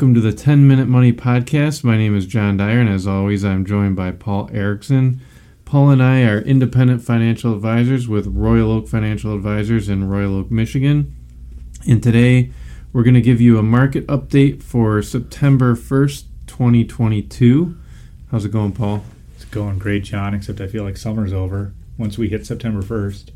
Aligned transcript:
Welcome 0.00 0.14
to 0.14 0.20
the 0.22 0.32
10 0.32 0.66
Minute 0.66 0.88
Money 0.88 1.12
Podcast. 1.12 1.84
My 1.84 1.98
name 1.98 2.16
is 2.16 2.24
John 2.24 2.56
Dyer, 2.56 2.80
and 2.80 2.88
as 2.88 3.06
always, 3.06 3.44
I'm 3.44 3.66
joined 3.66 3.96
by 3.96 4.12
Paul 4.12 4.48
Erickson. 4.50 5.20
Paul 5.66 5.90
and 5.90 6.02
I 6.02 6.22
are 6.22 6.38
independent 6.38 7.02
financial 7.02 7.52
advisors 7.52 8.08
with 8.08 8.26
Royal 8.28 8.72
Oak 8.72 8.88
Financial 8.88 9.34
Advisors 9.34 9.90
in 9.90 10.08
Royal 10.08 10.38
Oak, 10.38 10.50
Michigan. 10.50 11.14
And 11.86 12.02
today, 12.02 12.50
we're 12.94 13.02
going 13.02 13.12
to 13.12 13.20
give 13.20 13.42
you 13.42 13.58
a 13.58 13.62
market 13.62 14.06
update 14.06 14.62
for 14.62 15.02
September 15.02 15.76
1st, 15.76 16.24
2022. 16.46 17.76
How's 18.30 18.46
it 18.46 18.52
going, 18.52 18.72
Paul? 18.72 19.04
It's 19.36 19.44
going 19.44 19.78
great, 19.78 20.04
John, 20.04 20.32
except 20.32 20.62
I 20.62 20.66
feel 20.66 20.84
like 20.84 20.96
summer's 20.96 21.34
over 21.34 21.74
once 21.98 22.16
we 22.16 22.30
hit 22.30 22.46
September 22.46 22.80
1st. 22.80 23.32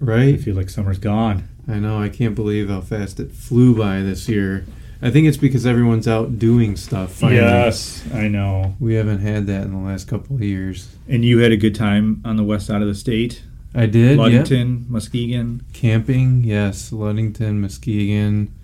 Right? 0.00 0.36
I 0.36 0.38
feel 0.38 0.56
like 0.56 0.70
summer's 0.70 0.96
gone. 0.96 1.50
I 1.68 1.74
know, 1.74 2.00
I 2.00 2.08
can't 2.08 2.34
believe 2.34 2.70
how 2.70 2.80
fast 2.80 3.20
it 3.20 3.30
flew 3.30 3.76
by 3.76 4.00
this 4.00 4.26
year. 4.26 4.64
I 5.02 5.10
think 5.10 5.26
it's 5.26 5.36
because 5.36 5.66
everyone's 5.66 6.06
out 6.06 6.38
doing 6.38 6.76
stuff. 6.76 7.12
Finally. 7.12 7.40
Yes, 7.40 8.04
I 8.14 8.28
know. 8.28 8.76
We 8.78 8.94
haven't 8.94 9.18
had 9.18 9.46
that 9.48 9.62
in 9.62 9.72
the 9.72 9.78
last 9.78 10.06
couple 10.06 10.36
of 10.36 10.42
years. 10.42 10.94
And 11.08 11.24
you 11.24 11.38
had 11.38 11.50
a 11.50 11.56
good 11.56 11.74
time 11.74 12.22
on 12.24 12.36
the 12.36 12.44
west 12.44 12.68
side 12.68 12.82
of 12.82 12.88
the 12.88 12.94
state? 12.94 13.42
I 13.74 13.86
did, 13.86 14.10
yep. 14.10 14.18
Ludington, 14.18 14.86
Muskegon. 14.88 15.64
Camping, 15.72 16.44
yes. 16.44 16.92
Ludington, 16.92 17.60
Muskegon. 17.60 18.54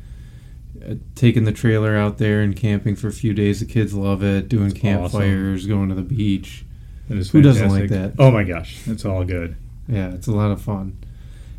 Uh, 0.86 0.94
taking 1.16 1.44
the 1.44 1.52
trailer 1.52 1.96
out 1.96 2.18
there 2.18 2.40
and 2.40 2.54
camping 2.54 2.94
for 2.94 3.08
a 3.08 3.12
few 3.12 3.34
days. 3.34 3.58
The 3.58 3.66
kids 3.66 3.94
love 3.94 4.22
it. 4.22 4.48
Doing 4.48 4.68
That's 4.68 4.80
campfires, 4.80 5.66
going 5.66 5.88
to 5.88 5.94
the 5.94 6.02
beach. 6.02 6.64
Who 7.08 7.42
doesn't 7.42 7.70
like 7.70 7.88
that? 7.88 8.12
Oh 8.18 8.30
my 8.30 8.44
gosh, 8.44 8.86
it's 8.86 9.04
all 9.04 9.24
good. 9.24 9.56
Yeah, 9.88 10.12
it's 10.12 10.26
a 10.26 10.32
lot 10.32 10.50
of 10.50 10.60
fun. 10.60 10.98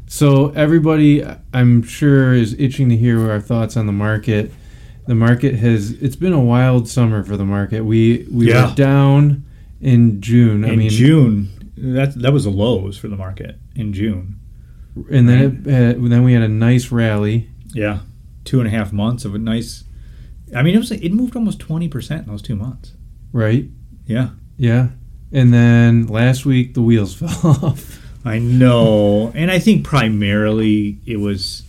So 0.06 0.50
everybody, 0.52 1.26
I'm 1.54 1.82
sure, 1.82 2.34
is 2.34 2.54
itching 2.60 2.88
to 2.90 2.96
hear 2.96 3.30
our 3.30 3.42
thoughts 3.42 3.76
on 3.76 3.88
the 3.88 3.92
market. 3.92 4.52
The 5.10 5.16
market 5.16 5.56
has 5.56 5.92
it's 6.06 6.16
been 6.16 6.34
a 6.34 6.40
wild 6.40 6.88
summer 6.88 7.24
for 7.24 7.36
the 7.36 7.44
market. 7.46 7.84
We 7.84 8.28
we 8.32 8.50
Yeah. 8.50 8.70
were 8.70 8.76
down 8.76 9.44
in 9.82 10.22
June. 10.22 10.64
I 10.64 10.70
in 10.74 10.78
mean, 10.80 10.90
June, 10.92 11.48
that 11.78 12.14
that 12.22 12.32
was 12.32 12.44
the 12.44 12.52
lows 12.52 12.96
for 12.96 13.08
the 13.08 13.16
market 13.18 13.58
in 13.76 13.92
June. 13.92 14.36
and 15.10 15.28
then 15.28 15.40
it 15.66 15.72
had, 15.72 16.04
then 16.12 16.24
we 16.24 16.34
had 16.34 16.44
a 16.44 16.48
nice 16.48 16.92
rally. 16.92 17.48
Yeah, 17.74 18.00
two 18.46 18.60
and 18.60 18.68
a 18.68 18.72
half 18.72 18.94
months 18.94 19.26
of 19.26 19.34
a 19.34 19.40
nice. 19.40 19.84
I 20.56 20.62
mean, 20.64 20.76
it 20.76 20.80
was 20.80 20.92
it 20.92 21.12
moved 21.12 21.36
almost 21.36 21.60
twenty 21.60 21.88
percent 21.88 22.26
in 22.26 22.32
those 22.32 22.44
two 22.44 22.56
months. 22.56 22.94
Right? 23.32 23.66
Yeah, 24.06 24.30
Yeah. 24.58 24.90
And 25.32 25.52
then 25.54 26.06
last 26.08 26.46
week 26.46 26.74
the 26.76 26.82
wheels 26.84 27.16
fell 27.20 27.58
off. 27.64 28.00
I 28.26 28.38
know, 28.38 29.32
and 29.34 29.50
I 29.50 29.58
think 29.60 29.84
primarily 29.86 31.00
it 31.06 31.18
was, 31.20 31.64
uh, 31.64 31.69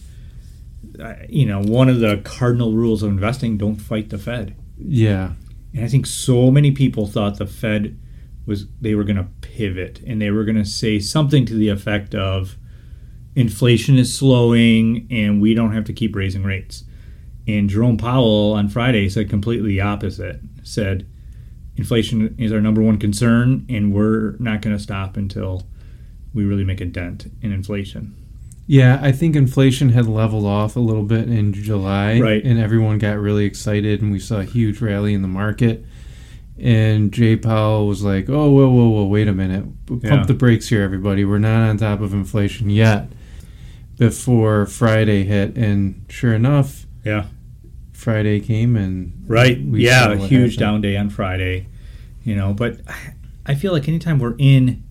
you 1.29 1.47
know, 1.47 1.61
one 1.63 1.89
of 1.89 2.01
the 2.01 2.21
cardinal 2.25 2.73
rules 2.73 3.03
of 3.03 3.11
investing: 3.11 3.57
don't 3.57 3.77
fight 3.77 4.11
the 4.11 4.19
Fed. 4.19 4.57
Yeah. 4.77 5.33
And 5.75 5.85
I 5.85 5.89
think 5.89 6.07
so 6.07 6.51
many 6.51 6.73
people 6.73 7.07
thought 7.07 7.39
the 7.39 7.47
Fed 7.47 7.99
was 8.47 8.67
they 8.81 8.95
were 8.95 9.05
going 9.05 9.17
to 9.17 9.29
pivot 9.41 10.01
and 10.07 10.21
they 10.21 10.31
were 10.31 10.45
going 10.45 10.57
to 10.57 10.65
say 10.65 10.99
something 10.99 11.47
to 11.47 11.55
the 11.55 11.69
effect 11.69 12.15
of 12.15 12.57
inflation 13.37 13.97
is 13.97 14.13
slowing 14.13 15.07
and 15.11 15.41
we 15.41 15.55
don't 15.55 15.73
have 15.73 15.85
to 15.85 15.93
keep 15.93 16.17
raising 16.17 16.43
rates. 16.43 16.85
And 17.47 17.69
Jerome 17.69 17.97
Powell 17.97 18.53
on 18.53 18.69
Friday 18.69 19.09
said 19.09 19.31
completely 19.31 19.71
the 19.71 19.81
opposite. 19.81 20.41
Said 20.63 21.07
inflation 21.77 22.35
is 22.39 22.53
our 22.53 22.61
number 22.61 22.83
one 22.83 22.99
concern 22.99 23.67
and 23.69 23.95
we're 23.95 24.33
not 24.39 24.63
going 24.63 24.77
to 24.77 24.83
stop 24.83 25.17
until 25.17 25.67
we 26.35 26.45
really 26.45 26.65
make 26.65 26.81
a 26.81 26.87
dent 26.87 27.31
in 27.43 27.53
inflation. 27.53 28.17
Yeah, 28.73 29.01
I 29.03 29.11
think 29.11 29.35
inflation 29.35 29.89
had 29.89 30.07
leveled 30.07 30.47
off 30.47 30.77
a 30.77 30.81
little 30.81 31.03
bit 31.03 31.29
in 31.29 31.53
July. 31.53 32.21
Right. 32.21 32.45
And 32.45 32.57
everyone 32.57 32.99
got 32.99 33.19
really 33.19 33.45
excited 33.45 34.01
and 34.01 34.13
we 34.13 34.21
saw 34.21 34.39
a 34.39 34.45
huge 34.45 34.81
rally 34.81 35.13
in 35.13 35.23
the 35.23 35.29
market. 35.29 35.85
And 36.57 37.11
Jay 37.11 37.35
Powell 37.35 37.89
was 37.89 38.05
like, 38.05 38.29
Oh, 38.29 38.49
whoa, 38.53 38.69
whoa, 38.71 38.89
whoa, 38.91 39.07
wait 39.07 39.27
a 39.27 39.33
minute. 39.33 39.65
Pump 39.87 40.05
Yeah. 40.05 40.25
the 40.25 40.35
brakes 40.35 40.69
here, 40.69 40.83
everybody. 40.83 41.25
We're 41.25 41.39
not 41.39 41.69
on 41.69 41.79
top 41.79 42.01
of 42.01 42.15
inflation 42.15 42.71
yet. 42.71 43.09
Before 43.99 44.67
Friday 44.67 45.25
hit. 45.25 45.57
And 45.57 46.05
sure 46.09 46.33
enough, 46.33 46.87
Yeah. 47.05 47.25
Friday 47.93 48.39
came 48.39 48.77
and 48.77 49.25
Right. 49.27 49.61
we 49.67 49.85
yeah, 49.85 50.05
saw 50.05 50.13
a 50.13 50.17
huge 50.17 50.31
happened. 50.53 50.59
down 50.59 50.81
day 50.83 50.97
on 50.97 51.11
Friday. 51.11 51.67
You 52.23 52.37
know, 52.37 52.55
but 52.55 52.81
I 53.45 53.57
feel 53.57 53.73
like 53.73 53.89
anytime 53.89 54.21
we're 54.21 54.37
in 54.39 54.85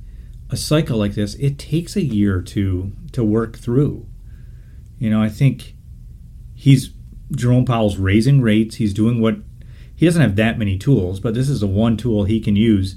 a 0.50 0.58
cycle 0.58 0.98
like 0.98 1.14
this, 1.14 1.36
it 1.36 1.60
takes 1.60 1.96
a 1.96 2.04
year 2.04 2.38
or 2.38 2.42
two 2.42 2.94
to 3.12 3.24
work 3.24 3.58
through. 3.58 4.08
You 4.98 5.10
know, 5.10 5.22
I 5.22 5.30
think 5.30 5.76
he's 6.56 6.92
Jerome 7.32 7.66
Powell's 7.66 7.98
raising 7.98 8.42
rates. 8.42 8.76
He's 8.76 8.94
doing 8.94 9.22
what 9.22 9.38
he 9.96 10.06
doesn't 10.06 10.22
have 10.22 10.36
that 10.38 10.58
many 10.58 10.78
tools, 10.78 11.20
but 11.20 11.34
this 11.34 11.50
is 11.50 11.60
the 11.60 11.68
one 11.68 11.98
tool 11.98 12.24
he 12.24 12.40
can 12.40 12.56
use. 12.56 12.96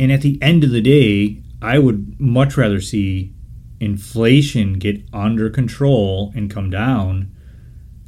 And 0.00 0.10
at 0.10 0.22
the 0.22 0.40
end 0.42 0.64
of 0.64 0.70
the 0.70 0.80
day, 0.80 1.42
I 1.60 1.78
would 1.78 2.18
much 2.18 2.56
rather 2.56 2.80
see 2.80 3.32
inflation 3.78 4.74
get 4.74 5.02
under 5.12 5.50
control 5.50 6.32
and 6.34 6.50
come 6.50 6.70
down 6.70 7.30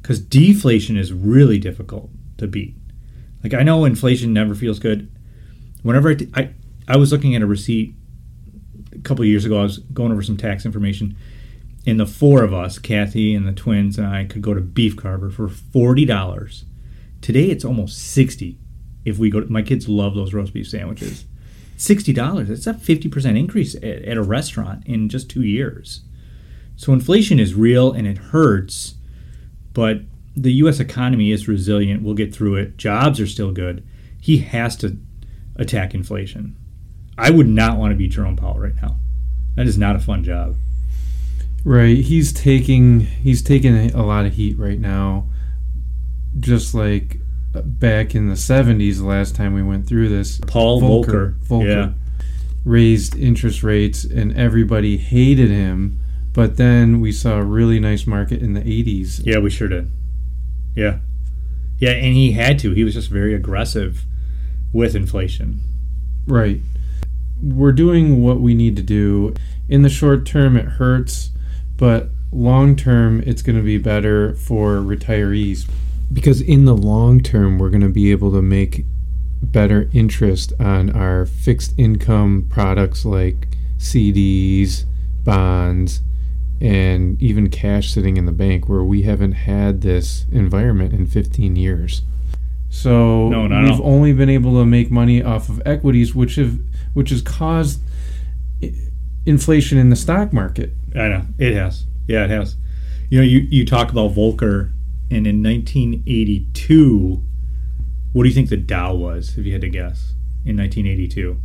because 0.01 0.21
deflation 0.21 0.97
is 0.97 1.13
really 1.13 1.59
difficult 1.59 2.11
to 2.39 2.47
beat. 2.47 2.75
Like 3.43 3.55
I 3.55 3.63
know 3.63 3.85
inflation 3.85 4.33
never 4.33 4.55
feels 4.55 4.79
good. 4.79 5.11
Whenever 5.83 6.11
I, 6.11 6.15
t- 6.15 6.31
I, 6.35 6.51
I 6.89 6.97
was 6.97 7.13
looking 7.13 7.35
at 7.35 7.43
a 7.43 7.47
receipt 7.47 7.95
a 8.93 8.99
couple 9.01 9.25
years 9.25 9.45
ago, 9.45 9.59
I 9.59 9.63
was 9.63 9.79
going 9.79 10.13
over 10.13 10.23
some 10.23 10.37
tax 10.37 10.65
information, 10.65 11.17
and 11.87 11.99
the 11.99 12.07
four 12.07 12.43
of 12.43 12.55
us, 12.55 12.79
Kathy 12.79 13.35
and 13.35 13.47
the 13.47 13.53
twins 13.53 13.99
and 13.99 14.07
I, 14.07 14.25
could 14.25 14.43
go 14.43 14.55
to 14.55 14.61
Beef 14.61 14.97
Carver 14.97 15.31
for 15.31 15.49
forty 15.49 16.05
dollars. 16.05 16.65
Today 17.21 17.47
it's 17.47 17.65
almost 17.65 17.99
sixty. 17.99 18.59
If 19.05 19.19
we 19.19 19.31
go, 19.31 19.41
to, 19.41 19.53
my 19.53 19.63
kids 19.63 19.89
love 19.89 20.15
those 20.15 20.33
roast 20.33 20.55
beef 20.55 20.69
sandwiches. 20.69 21.27
Sixty 21.77 22.13
dollars. 22.13 22.49
That's 22.49 22.67
a 22.67 22.75
fifty 22.75 23.09
percent 23.09 23.37
increase 23.37 23.75
at, 23.77 23.85
at 23.85 24.17
a 24.17 24.23
restaurant 24.23 24.87
in 24.87 25.09
just 25.09 25.29
two 25.29 25.43
years. 25.43 26.03
So 26.77 26.93
inflation 26.93 27.39
is 27.39 27.55
real 27.55 27.93
and 27.93 28.07
it 28.07 28.19
hurts 28.19 28.95
but 29.75 30.03
the 30.37 30.53
U.S. 30.55 30.81
economy 30.81 31.33
is 31.33 31.47
resilient. 31.47 32.03
We'll 32.03 32.15
get 32.15 32.35
through 32.35 32.57
it. 32.57 32.77
Jobs 32.79 33.21
are 33.21 33.27
still 33.27 33.53
good. 33.53 33.87
He 34.21 34.39
has 34.39 34.77
to 34.77 34.97
attack 35.57 35.95
inflation. 35.95 36.57
I 37.17 37.31
would 37.31 37.49
not 37.49 37.79
want 37.79 37.93
to 37.93 37.97
be 37.97 38.09
Jerome 38.09 38.37
Powell 38.37 38.59
right 38.59 38.75
now. 38.83 38.97
That 39.57 39.67
is 39.67 39.79
not 39.79 39.97
a 39.97 40.01
fun 40.01 40.25
job. 40.25 40.57
Right. 41.65 41.99
He's 41.99 42.33
taking 42.33 43.01
he's 43.01 43.43
taking 43.43 43.75
a 43.95 44.05
lot 44.05 44.27
of 44.27 44.35
heat 44.35 44.59
right 44.59 44.79
now. 44.79 45.27
Just 46.41 46.75
like 46.75 47.19
back 47.53 48.15
in 48.15 48.29
the 48.29 48.35
70s 48.35 48.99
the 48.99 49.07
last 49.07 49.37
time 49.37 49.55
we 49.55 49.63
went 49.63 49.87
through 49.87 50.09
this. 50.09 50.39
Paul 50.47 50.83
Volcker. 50.83 51.39
Volcker 51.47 51.67
Yeah. 51.67 51.93
raised 52.65 53.17
interest 53.17 53.63
rates 53.63 54.05
and 54.05 54.37
everybody 54.37 54.97
hated 54.97 55.51
him, 55.51 55.99
but 56.33 56.57
then 56.57 57.01
we 57.01 57.13
saw 57.13 57.39
a 57.39 57.45
really 57.45 57.79
nice 57.79 58.07
market 58.07 58.43
in 58.43 58.55
the 58.55 58.61
80s. 58.63 59.23
Yeah, 59.25 59.39
we 59.39 59.51
sure 59.51 59.69
did. 59.69 59.89
Yeah. 60.75 60.99
Yeah, 61.79 61.91
and 61.93 62.15
he 62.15 62.33
had 62.33 62.59
to. 62.61 62.73
He 62.73 62.83
was 62.85 62.95
just 62.95 63.09
very 63.09 63.35
aggressive 63.35 64.05
with 64.73 64.97
inflation. 64.97 65.61
Right. 66.27 66.61
We're 67.43 67.73
doing 67.73 68.23
what 68.23 68.41
we 68.41 68.55
need 68.55 68.77
to 68.77 68.83
do. 68.83 69.35
In 69.69 69.83
the 69.83 69.89
short 69.89 70.27
term 70.27 70.57
it 70.57 70.65
hurts, 70.65 71.31
but 71.77 72.11
long 72.33 72.77
term 72.77 73.23
it's 73.27 73.43
going 73.43 73.57
to 73.57 73.63
be 73.63 73.79
better 73.79 74.35
for 74.35 74.77
retirees 74.77 75.69
because 76.13 76.41
in 76.41 76.65
the 76.65 76.77
long 76.77 77.21
term 77.21 77.59
we're 77.59 77.71
going 77.71 77.81
to 77.81 77.89
be 77.89 78.11
able 78.11 78.33
to 78.33 78.43
make 78.43 78.85
better 79.43 79.89
interest 79.93 80.53
on 80.59 80.91
our 80.91 81.27
fixed 81.27 81.75
income 81.79 82.47
products 82.49 83.05
like 83.05 83.49
CDs, 83.79 84.85
bonds, 85.23 86.01
and 86.61 87.21
even 87.21 87.51
cash 87.51 87.93
sitting 87.93 88.17
in 88.17 88.27
the 88.27 88.33
bank 88.33 88.69
where 88.69 88.83
we 88.83 89.03
haven't 89.03 89.33
had 89.33 89.83
this 89.83 90.25
environment 90.33 90.95
in 90.95 91.07
15 91.07 91.57
years. 91.57 92.03
So 92.75 93.29
No, 93.29 93.43
we've 93.63 93.81
only 93.81 94.13
been 94.13 94.29
able 94.29 94.55
to 94.55 94.67
make 94.67 94.91
money 94.91 95.23
off 95.23 95.49
of 95.49 95.63
equities 95.65 96.13
which 96.13 96.35
have 96.35 96.59
which 96.93 97.11
has 97.11 97.23
caused 97.23 97.81
inflation 99.25 99.79
in 99.79 99.91
the 99.91 99.97
stock 99.97 100.33
market. 100.33 100.73
I 100.95 101.09
know. 101.09 101.23
It 101.39 101.55
has. 101.55 101.87
Yeah, 102.09 102.25
it 102.25 102.31
has. 102.31 102.57
You 103.11 103.21
know, 103.21 103.25
you, 103.25 103.47
you 103.49 103.65
talk 103.65 103.91
about 103.91 104.11
Volcker, 104.13 104.73
and 105.11 105.27
in 105.27 105.43
1982, 105.43 107.23
what 108.13 108.23
do 108.25 108.29
you 108.29 108.35
think 108.35 108.49
the 108.49 108.57
Dow 108.57 108.95
was, 108.95 109.39
if 109.39 109.47
you 109.47 109.53
had 109.53 109.61
to 109.61 109.69
guess, 109.69 110.15
in 110.45 110.57
1982? 110.57 111.41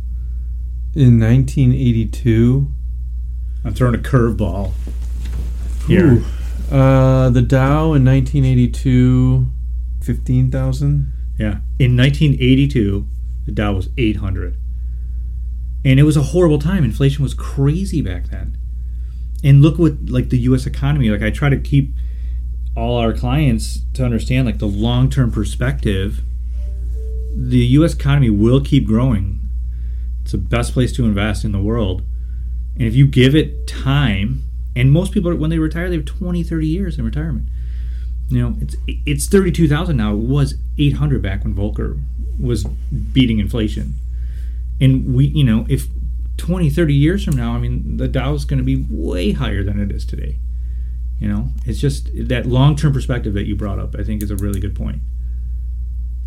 In 0.96 1.20
1982, 1.20 2.66
I'm 3.64 3.74
throwing 3.74 3.94
a 3.94 3.98
curveball 3.98 4.72
here. 5.86 6.14
Ooh. 6.14 6.24
Uh, 6.74 7.30
the 7.30 7.42
Dow 7.42 7.94
in 7.94 8.04
1982, 8.04 9.46
15,000. 10.02 11.12
Yeah. 11.40 11.60
In 11.78 11.96
1982, 11.96 13.06
the 13.46 13.52
Dow 13.52 13.72
was 13.72 13.88
800. 13.96 14.58
And 15.86 15.98
it 15.98 16.02
was 16.02 16.18
a 16.18 16.22
horrible 16.22 16.58
time. 16.58 16.84
Inflation 16.84 17.22
was 17.22 17.32
crazy 17.32 18.02
back 18.02 18.28
then. 18.28 18.58
And 19.42 19.62
look 19.62 19.78
what 19.78 20.10
like 20.10 20.28
the 20.28 20.38
US 20.40 20.66
economy, 20.66 21.08
like 21.08 21.22
I 21.22 21.30
try 21.30 21.48
to 21.48 21.56
keep 21.56 21.94
all 22.76 22.98
our 22.98 23.14
clients 23.14 23.80
to 23.94 24.04
understand 24.04 24.44
like 24.44 24.58
the 24.58 24.66
long 24.66 25.08
term 25.08 25.32
perspective. 25.32 26.20
The 27.34 27.64
U.S. 27.78 27.94
economy 27.94 28.28
will 28.28 28.60
keep 28.60 28.86
growing. 28.86 29.40
It's 30.20 30.32
the 30.32 30.38
best 30.38 30.74
place 30.74 30.92
to 30.96 31.06
invest 31.06 31.42
in 31.42 31.52
the 31.52 31.58
world. 31.58 32.02
And 32.74 32.82
if 32.82 32.94
you 32.94 33.06
give 33.06 33.34
it 33.34 33.66
time, 33.66 34.42
and 34.76 34.92
most 34.92 35.12
people, 35.12 35.34
when 35.36 35.48
they 35.48 35.58
retire, 35.58 35.88
they 35.88 35.96
have 35.96 36.04
20, 36.04 36.42
30 36.42 36.66
years 36.66 36.98
in 36.98 37.04
retirement. 37.04 37.48
You 38.30 38.40
know, 38.42 38.56
it's 38.60 38.76
it's 38.86 39.26
32,000 39.28 39.96
now. 39.96 40.12
It 40.12 40.18
was 40.18 40.54
800 40.78 41.20
back 41.20 41.44
when 41.44 41.54
Volcker 41.54 42.00
was 42.38 42.64
beating 43.12 43.38
inflation. 43.40 43.94
And 44.80 45.14
we, 45.14 45.26
you 45.26 45.44
know, 45.44 45.66
if 45.68 45.88
20, 46.38 46.70
30 46.70 46.94
years 46.94 47.24
from 47.24 47.36
now, 47.36 47.52
I 47.54 47.58
mean, 47.58 47.96
the 47.98 48.08
Dow 48.08 48.32
is 48.34 48.44
going 48.44 48.58
to 48.58 48.64
be 48.64 48.86
way 48.88 49.32
higher 49.32 49.62
than 49.62 49.78
it 49.80 49.90
is 49.92 50.06
today. 50.06 50.38
You 51.18 51.28
know, 51.28 51.48
it's 51.66 51.80
just 51.80 52.08
that 52.28 52.46
long 52.46 52.76
term 52.76 52.92
perspective 52.94 53.34
that 53.34 53.46
you 53.46 53.56
brought 53.56 53.78
up, 53.78 53.94
I 53.98 54.04
think, 54.04 54.22
is 54.22 54.30
a 54.30 54.36
really 54.36 54.60
good 54.60 54.74
point. 54.74 55.02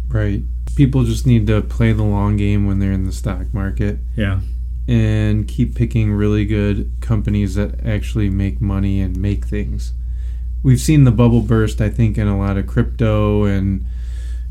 Right. 0.07 0.43
People 0.75 1.03
just 1.03 1.25
need 1.25 1.47
to 1.47 1.61
play 1.61 1.93
the 1.93 2.03
long 2.03 2.35
game 2.37 2.67
when 2.67 2.79
they're 2.79 2.91
in 2.91 3.05
the 3.05 3.11
stock 3.11 3.51
market 3.53 3.99
Yeah. 4.15 4.41
and 4.87 5.47
keep 5.47 5.73
picking 5.75 6.11
really 6.11 6.45
good 6.45 6.91
companies 7.01 7.55
that 7.55 7.83
actually 7.85 8.29
make 8.29 8.61
money 8.61 9.01
and 9.01 9.17
make 9.17 9.45
things. 9.45 9.93
We've 10.63 10.79
seen 10.79 11.03
the 11.03 11.11
bubble 11.11 11.41
burst, 11.41 11.81
I 11.81 11.89
think, 11.89 12.17
in 12.17 12.27
a 12.27 12.37
lot 12.37 12.57
of 12.57 12.65
crypto 12.67 13.43
and 13.43 13.85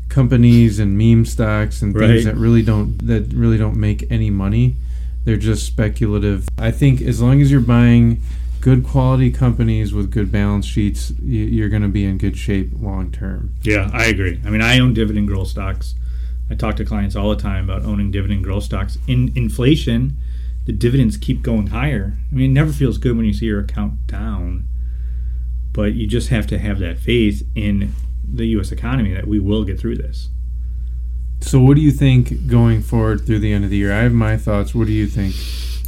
companies 0.09 0.77
and 0.79 0.97
meme 0.97 1.25
stocks 1.25 1.81
and 1.81 1.93
things 1.93 2.25
Right. 2.25 2.33
that 2.33 2.39
really 2.39 2.61
don't 2.61 3.05
that 3.07 3.33
really 3.33 3.57
don't 3.57 3.75
make 3.77 4.05
any 4.11 4.29
money. 4.29 4.75
They're 5.25 5.37
just 5.37 5.65
speculative. 5.65 6.47
I 6.57 6.69
think 6.71 7.01
as 7.01 7.21
long 7.21 7.41
as 7.41 7.49
you're 7.51 7.61
buying 7.61 8.21
good 8.61 8.83
quality 8.83 9.31
companies 9.31 9.93
with 9.93 10.11
good 10.11 10.31
balance 10.31 10.65
sheets, 10.65 11.11
you're 11.23 11.69
going 11.69 11.81
to 11.81 11.87
be 11.87 12.05
in 12.05 12.17
good 12.17 12.37
shape 12.37 12.69
long 12.79 13.11
term. 13.11 13.53
Yeah, 13.63 13.89
I 13.91 14.05
agree. 14.05 14.39
I 14.45 14.49
mean, 14.49 14.61
I 14.61 14.79
own 14.79 14.93
dividend 14.93 15.27
growth 15.27 15.47
stocks. 15.47 15.95
I 16.49 16.55
talk 16.55 16.75
to 16.75 16.85
clients 16.85 17.15
all 17.15 17.29
the 17.29 17.41
time 17.41 17.63
about 17.69 17.83
owning 17.83 18.11
dividend 18.11 18.43
growth 18.43 18.63
stocks. 18.65 18.97
In 19.07 19.31
inflation, 19.35 20.15
the 20.65 20.73
dividends 20.73 21.17
keep 21.17 21.41
going 21.41 21.67
higher. 21.67 22.17
I 22.31 22.35
mean, 22.35 22.51
it 22.51 22.53
never 22.53 22.71
feels 22.71 22.97
good 22.97 23.17
when 23.17 23.25
you 23.25 23.33
see 23.33 23.47
your 23.47 23.61
account 23.61 24.05
down, 24.07 24.65
but 25.73 25.93
you 25.93 26.07
just 26.07 26.29
have 26.29 26.47
to 26.47 26.57
have 26.59 26.79
that 26.79 26.97
faith 26.99 27.45
in 27.55 27.91
the 28.31 28.45
U.S. 28.49 28.71
economy 28.71 29.13
that 29.13 29.27
we 29.27 29.39
will 29.39 29.63
get 29.63 29.79
through 29.79 29.97
this. 29.97 30.29
So, 31.41 31.59
what 31.59 31.75
do 31.75 31.81
you 31.81 31.91
think 31.91 32.47
going 32.47 32.81
forward 32.81 33.25
through 33.25 33.39
the 33.39 33.51
end 33.51 33.63
of 33.65 33.69
the 33.69 33.77
year? 33.77 33.91
I 33.93 33.99
have 34.03 34.13
my 34.13 34.37
thoughts. 34.37 34.73
What 34.73 34.87
do 34.87 34.93
you 34.93 35.07
think? 35.07 35.33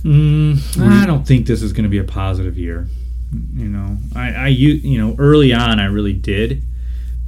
Mm, 0.04 0.74
do 0.74 0.80
you- 0.84 0.86
I 0.92 1.06
don't 1.06 1.26
think 1.26 1.48
this 1.48 1.62
is 1.62 1.72
going 1.74 1.84
to 1.84 1.90
be 1.90 1.98
a 1.98 2.04
positive 2.04 2.58
year. 2.58 2.88
You 3.56 3.68
know, 3.68 3.98
I, 4.16 4.34
I 4.34 4.48
you, 4.48 4.70
you 4.74 4.98
know, 5.00 5.16
early 5.18 5.52
on 5.54 5.80
I 5.80 5.86
really 5.86 6.14
did, 6.14 6.64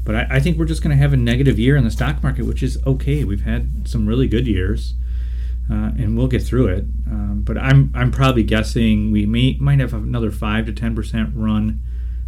but 0.04 0.16
I, 0.16 0.28
I 0.32 0.40
think 0.40 0.58
we're 0.58 0.66
just 0.66 0.84
going 0.84 0.96
to 0.96 1.02
have 1.02 1.12
a 1.14 1.18
negative 1.18 1.58
year 1.58 1.76
in 1.76 1.84
the 1.84 1.92
stock 1.92 2.22
market, 2.22 2.46
which 2.46 2.62
is 2.64 2.78
okay. 2.86 3.24
We've 3.24 3.44
had 3.44 3.88
some 3.88 4.06
really 4.08 4.28
good 4.28 4.46
years, 4.46 4.94
uh, 5.72 5.92
and 5.98 6.18
we'll 6.18 6.28
get 6.28 6.44
through 6.44 6.68
it. 6.68 6.86
Um, 7.10 7.42
but 7.44 7.58
I'm 7.58 7.92
I'm 7.96 8.12
probably 8.12 8.44
guessing 8.44 9.12
we 9.12 9.26
may 9.26 9.58
might 9.60 9.80
have 9.80 9.94
another 9.94 10.32
five 10.32 10.66
to 10.68 10.74
ten 10.74 10.96
percent 10.96 11.32
run 11.34 11.82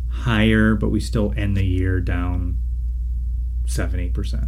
higher, 0.09 0.75
but 0.75 0.89
we 0.89 0.99
still 0.99 1.33
end 1.37 1.55
the 1.57 1.65
year 1.65 1.99
down 1.99 2.57
seven 3.65 3.99
eight 3.99 4.13
percent. 4.13 4.45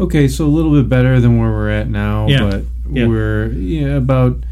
Okay, 0.00 0.26
so 0.26 0.44
a 0.44 0.48
little 0.48 0.72
bit 0.72 0.88
better 0.88 1.20
than 1.20 1.38
where 1.38 1.50
we're 1.50 1.70
at 1.70 1.88
now, 1.88 2.26
Yeah. 2.28 2.40
but 2.50 2.64
Yeah. 2.92 3.06
we're 3.06 3.48
yeah 3.52 3.96
about. 3.96 4.44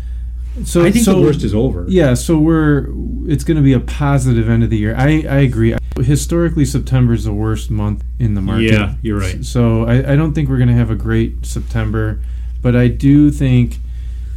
So 0.64 0.84
I 0.84 0.90
think 0.90 1.04
so, 1.04 1.14
the 1.14 1.22
worst 1.22 1.42
is 1.42 1.54
over. 1.54 1.86
Yeah, 1.88 2.14
so 2.14 2.38
we're 2.38 2.88
it's 3.26 3.42
going 3.42 3.56
to 3.56 3.62
be 3.62 3.72
a 3.72 3.80
positive 3.80 4.48
end 4.48 4.62
of 4.62 4.70
the 4.70 4.76
year. 4.76 4.94
I 4.96 5.24
I 5.28 5.38
agree. 5.38 5.74
Historically, 6.00 6.64
September 6.64 7.12
is 7.14 7.24
the 7.24 7.32
worst 7.32 7.70
month 7.70 8.04
in 8.18 8.34
the 8.34 8.40
market. 8.40 8.72
Yeah, 8.72 8.94
you're 9.02 9.18
right. 9.18 9.44
So 9.44 9.84
I, 9.84 10.12
I 10.12 10.16
don't 10.16 10.32
think 10.34 10.48
we're 10.48 10.56
going 10.58 10.68
to 10.68 10.74
have 10.74 10.90
a 10.90 10.94
great 10.94 11.44
September, 11.44 12.20
but 12.62 12.74
I 12.76 12.88
do 12.88 13.30
think, 13.30 13.78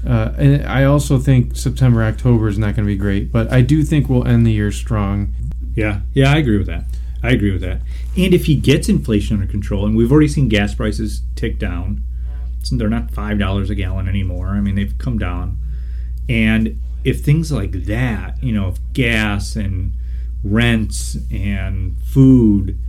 uh, 0.07 0.31
and 0.37 0.65
I 0.65 0.83
also 0.85 1.17
think 1.19 1.55
September 1.55 2.01
October 2.03 2.47
is 2.47 2.57
not 2.57 2.75
going 2.75 2.85
to 2.87 2.91
be 2.93 2.97
great. 2.97 3.31
But 3.31 3.51
I 3.53 3.61
do 3.61 3.83
think 3.83 4.09
we'll 4.09 4.25
end 4.27 4.45
the 4.45 4.51
year 4.51 4.71
strong. 4.71 5.33
Yeah, 5.75 6.01
yeah, 6.13 6.31
I 6.33 6.37
agree 6.37 6.57
with 6.57 6.67
that. 6.67 6.85
I 7.21 7.31
agree 7.31 7.51
with 7.51 7.61
that. 7.61 7.81
And 8.17 8.33
if 8.33 8.45
he 8.45 8.55
gets 8.55 8.87
inflation 8.87 9.37
under 9.37 9.51
control, 9.51 9.85
and 9.85 9.95
we've 9.95 10.11
already 10.11 10.27
seen 10.27 10.47
gas 10.47 10.75
prices 10.75 11.23
tick 11.35 11.59
down, 11.59 12.03
they're 12.71 12.89
not 12.89 13.11
five 13.11 13.37
dollars 13.37 13.69
a 13.69 13.75
gallon 13.75 14.07
anymore. 14.07 14.49
I 14.49 14.61
mean, 14.61 14.75
they've 14.75 14.97
come 14.97 15.19
down. 15.19 15.59
And 16.27 16.79
if 17.03 17.21
things 17.21 17.51
like 17.51 17.71
that, 17.85 18.41
you 18.43 18.51
know, 18.51 18.69
if 18.69 18.77
gas 18.93 19.55
and 19.55 19.93
rents 20.43 21.17
and 21.31 21.99
food, 21.99 22.79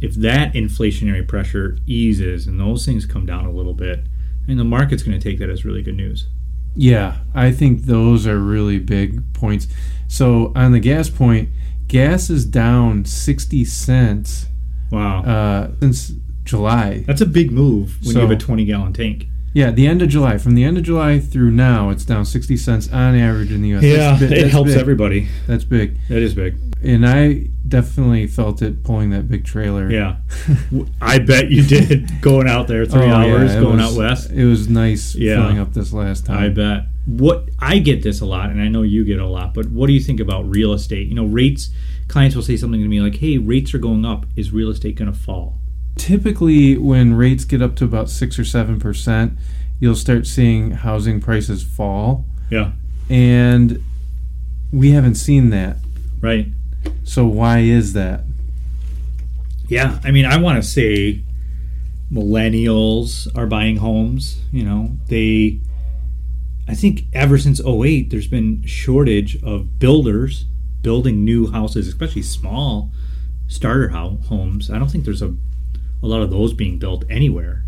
if 0.00 0.14
that 0.14 0.52
inflationary 0.52 1.26
pressure 1.26 1.78
eases 1.86 2.46
and 2.46 2.60
those 2.60 2.84
things 2.84 3.06
come 3.06 3.26
down 3.26 3.44
a 3.44 3.50
little 3.50 3.74
bit, 3.74 4.00
I 4.00 4.46
mean, 4.46 4.58
the 4.58 4.64
market's 4.64 5.02
going 5.02 5.18
to 5.18 5.22
take 5.22 5.38
that 5.38 5.48
as 5.48 5.64
really 5.64 5.82
good 5.82 5.96
news. 5.96 6.28
Yeah, 6.76 7.18
I 7.34 7.52
think 7.52 7.82
those 7.82 8.26
are 8.26 8.38
really 8.38 8.78
big 8.78 9.32
points. 9.32 9.68
So 10.08 10.52
on 10.54 10.72
the 10.72 10.80
gas 10.80 11.08
point, 11.08 11.48
gas 11.88 12.30
is 12.30 12.44
down 12.44 13.04
sixty 13.04 13.64
cents 13.64 14.46
Wow, 14.90 15.22
uh, 15.22 15.70
since 15.80 16.12
July. 16.44 17.04
that's 17.06 17.20
a 17.20 17.26
big 17.26 17.50
move 17.50 17.96
when 18.04 18.14
you 18.16 18.20
have 18.20 18.30
a 18.30 18.36
twenty 18.36 18.64
gallon 18.64 18.92
tank. 18.92 19.26
Yeah, 19.52 19.70
the 19.70 19.86
end 19.86 20.02
of 20.02 20.08
July. 20.08 20.38
From 20.38 20.56
the 20.56 20.64
end 20.64 20.76
of 20.78 20.82
July 20.82 21.20
through 21.20 21.52
now, 21.52 21.90
it's 21.90 22.04
down 22.04 22.24
sixty 22.24 22.56
cents 22.56 22.92
on 22.92 23.14
average 23.14 23.52
in 23.52 23.62
the 23.62 23.68
U.S. 23.68 23.84
Yeah, 23.84 24.18
it 24.20 24.48
helps 24.50 24.70
big. 24.72 24.80
everybody. 24.80 25.28
That's 25.46 25.64
big, 25.64 25.96
That 26.08 26.18
is 26.22 26.34
big. 26.34 26.56
and 26.82 27.06
I 27.06 27.46
definitely 27.74 28.26
felt 28.28 28.62
it 28.62 28.84
pulling 28.84 29.10
that 29.10 29.28
big 29.28 29.44
trailer. 29.44 29.90
Yeah, 29.90 30.16
I 31.00 31.18
bet 31.18 31.50
you 31.50 31.62
did. 31.64 32.08
Going 32.20 32.48
out 32.48 32.68
there 32.68 32.86
three 32.86 33.02
Oh, 33.10 33.14
hours, 33.14 33.54
it 33.54 33.60
going 33.60 33.78
was- 33.78 33.92
out 33.96 33.98
west. 33.98 34.30
It 34.30 34.44
was 34.44 34.68
nice 34.68 35.14
Yeah. 35.14 35.36
filling 35.36 35.58
up 35.58 35.72
this 35.74 35.92
last 35.92 36.24
time. 36.26 36.38
I 36.42 36.48
bet. 36.50 36.86
What 37.06 37.48
I 37.58 37.78
get 37.80 38.02
this 38.02 38.20
a 38.20 38.26
lot, 38.26 38.50
and 38.50 38.60
I 38.62 38.68
know 38.68 38.82
you 38.82 39.04
get 39.04 39.18
a 39.18 39.26
lot. 39.26 39.52
But 39.54 39.66
what 39.70 39.88
do 39.88 39.92
you 39.92 40.00
think 40.00 40.20
about 40.20 40.48
real 40.48 40.72
estate? 40.72 41.08
You 41.08 41.14
know, 41.14 41.26
rates. 41.26 41.70
Clients 42.08 42.36
will 42.36 42.42
say 42.42 42.56
something 42.56 42.80
to 42.80 42.88
me 42.88 43.00
like, 43.00 43.16
"Hey, 43.16 43.38
rates 43.38 43.74
are 43.74 43.78
going 43.78 44.04
up. 44.04 44.24
Is 44.36 44.52
real 44.52 44.70
estate 44.70 44.94
going 44.96 45.12
to 45.12 45.18
fall?" 45.18 45.58
Typically, 45.96 46.76
when 46.78 47.14
rates 47.14 47.44
get 47.44 47.60
up 47.62 47.74
to 47.76 47.84
about 47.84 48.08
six 48.08 48.38
or 48.38 48.44
seven 48.44 48.78
percent, 48.78 49.32
you'll 49.80 49.94
start 49.96 50.26
seeing 50.26 50.70
housing 50.72 51.20
prices 51.20 51.62
fall, 51.62 52.24
Yeah, 52.50 52.72
and 53.10 53.82
we 54.72 54.90
haven't 54.92 55.14
seen 55.16 55.50
that. 55.50 55.76
right. 56.20 56.46
So 57.04 57.26
why 57.26 57.60
is 57.60 57.92
that? 57.92 58.24
Yeah, 59.68 59.98
I 60.04 60.10
mean, 60.10 60.24
I 60.26 60.36
want 60.36 60.62
to 60.62 60.68
say 60.68 61.22
millennials 62.12 63.26
are 63.36 63.46
buying 63.46 63.76
homes. 63.76 64.40
You 64.52 64.64
know, 64.64 64.96
they. 65.08 65.60
I 66.66 66.74
think 66.74 67.02
ever 67.12 67.36
since 67.36 67.60
08, 67.64 68.08
there's 68.10 68.26
been 68.26 68.64
shortage 68.64 69.42
of 69.42 69.78
builders 69.78 70.46
building 70.80 71.22
new 71.24 71.50
houses, 71.50 71.86
especially 71.88 72.22
small 72.22 72.90
starter 73.48 73.88
ho- 73.90 74.18
homes. 74.28 74.70
I 74.70 74.78
don't 74.78 74.88
think 74.90 75.04
there's 75.04 75.22
a 75.22 75.34
a 76.02 76.06
lot 76.06 76.22
of 76.22 76.30
those 76.30 76.52
being 76.54 76.78
built 76.78 77.04
anywhere. 77.10 77.64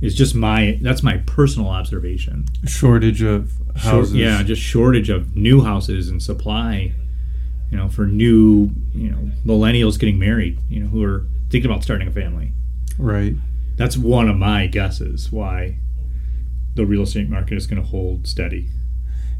It's 0.00 0.14
just 0.14 0.34
my 0.34 0.78
that's 0.80 1.02
my 1.02 1.18
personal 1.26 1.68
observation. 1.68 2.44
Shortage 2.66 3.22
of 3.22 3.52
Short- 3.76 3.94
houses. 3.94 4.14
yeah, 4.14 4.42
just 4.44 4.62
shortage 4.62 5.10
of 5.10 5.34
new 5.36 5.62
houses 5.62 6.08
and 6.08 6.22
supply. 6.22 6.92
You 7.70 7.76
know, 7.76 7.88
for 7.88 8.06
new 8.06 8.70
you 8.94 9.10
know 9.10 9.30
millennials 9.44 9.98
getting 9.98 10.18
married. 10.18 10.58
You 10.68 10.80
know, 10.80 10.88
who 10.88 11.04
are 11.04 11.26
thinking 11.50 11.70
about 11.70 11.82
starting 11.82 12.08
a 12.08 12.12
family. 12.12 12.52
Right. 12.98 13.34
That's 13.76 13.96
one 13.96 14.28
of 14.28 14.36
my 14.36 14.66
guesses 14.66 15.30
why 15.30 15.76
the 16.74 16.84
real 16.84 17.02
estate 17.02 17.28
market 17.28 17.54
is 17.54 17.66
going 17.66 17.80
to 17.80 17.88
hold 17.88 18.26
steady. 18.26 18.68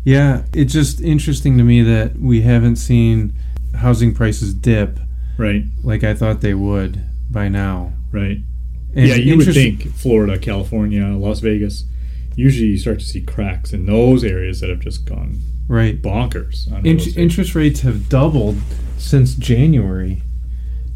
Yeah, 0.04 0.44
it's 0.54 0.72
just 0.72 1.00
interesting 1.00 1.58
to 1.58 1.64
me 1.64 1.82
that 1.82 2.18
we 2.18 2.42
haven't 2.42 2.76
seen 2.76 3.34
housing 3.74 4.14
prices 4.14 4.54
dip 4.54 4.98
Right, 5.38 5.64
like 5.84 6.02
I 6.02 6.14
thought 6.14 6.40
they 6.40 6.54
would 6.54 7.00
by 7.30 7.48
now. 7.48 7.92
right. 8.12 8.38
And 8.94 9.06
yeah, 9.06 9.14
you 9.14 9.36
would 9.36 9.52
think 9.52 9.92
Florida, 9.94 10.38
California, 10.38 11.06
Las 11.08 11.40
Vegas. 11.40 11.84
Usually, 12.38 12.68
you 12.68 12.78
start 12.78 13.00
to 13.00 13.04
see 13.04 13.20
cracks 13.20 13.72
in 13.72 13.84
those 13.86 14.22
areas 14.22 14.60
that 14.60 14.70
have 14.70 14.78
just 14.78 15.04
gone 15.04 15.40
right. 15.66 16.00
bonkers. 16.00 16.70
On 16.72 16.86
In- 16.86 17.00
interest 17.16 17.56
rates 17.56 17.80
have 17.80 18.08
doubled 18.08 18.58
since 18.96 19.34
January. 19.34 20.22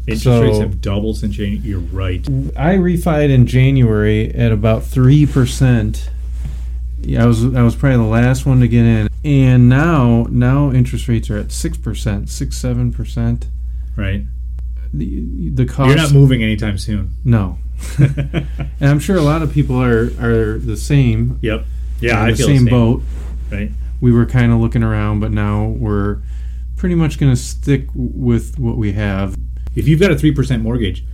Interest 0.07 0.23
so- 0.23 0.41
rates 0.41 0.59
have 0.59 0.79
doubled 0.79 1.17
since 1.17 1.35
January. 1.35 1.67
You're 1.67 1.79
right. 1.79 2.25
I 2.55 2.75
refied 2.77 3.29
in 3.29 3.45
January 3.45 4.33
at 4.33 4.53
about 4.53 4.85
three 4.85 5.25
percent. 5.25 6.09
Yeah, 7.01 7.25
I 7.25 7.27
was 7.27 7.43
I 7.53 7.61
was 7.61 7.75
probably 7.75 7.97
the 7.97 8.03
last 8.03 8.45
one 8.45 8.61
to 8.61 8.67
get 8.69 8.85
in, 8.85 9.09
and 9.25 9.67
now 9.67 10.25
now 10.29 10.71
interest 10.71 11.09
rates 11.09 11.29
are 11.29 11.37
at 11.37 11.51
six 11.51 11.77
percent, 11.77 12.29
six 12.29 12.55
seven 12.55 12.93
percent. 12.93 13.47
Right. 13.97 14.23
The 14.93 15.49
the 15.49 15.65
cost 15.65 15.89
You're 15.89 15.97
not 15.97 16.13
moving 16.13 16.41
anytime 16.41 16.77
soon. 16.77 17.11
no, 17.25 17.57
and 17.99 18.47
I'm 18.81 18.99
sure 18.99 19.17
a 19.17 19.21
lot 19.21 19.41
of 19.41 19.51
people 19.51 19.81
are 19.81 20.11
are 20.19 20.57
the 20.59 20.77
same. 20.77 21.39
Yep. 21.41 21.65
Yeah, 22.01 22.21
I 22.21 22.31
the 22.31 22.37
feel 22.37 22.47
same, 22.47 22.65
the 22.65 22.71
same 22.71 22.79
boat. 22.79 23.03
Right. 23.51 23.71
We 24.01 24.11
were 24.11 24.25
kind 24.25 24.51
of 24.51 24.59
looking 24.59 24.83
around, 24.83 25.19
but 25.21 25.31
now 25.31 25.67
we're 25.67 26.19
pretty 26.75 26.95
much 26.95 27.17
going 27.19 27.31
to 27.31 27.41
stick 27.41 27.87
with 27.93 28.59
what 28.59 28.75
we 28.77 28.91
have. 28.93 29.37
If 29.75 29.87
you've 29.87 29.99
got 29.99 30.11
a 30.11 30.17
three 30.17 30.31
percent 30.33 30.61
mortgage, 30.63 31.05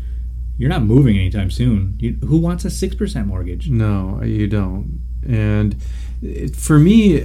you're 0.57 0.69
not 0.69 0.83
moving 0.83 1.15
anytime 1.17 1.51
soon. 1.51 1.95
You, 1.99 2.13
who 2.25 2.37
wants 2.37 2.65
a 2.65 2.69
six 2.69 2.95
percent 2.95 3.27
mortgage? 3.27 3.69
No, 3.69 4.19
uh, 4.21 4.25
you 4.25 4.47
don't. 4.47 5.01
And 5.27 5.75
it, 6.21 6.55
for 6.55 6.79
me, 6.79 7.15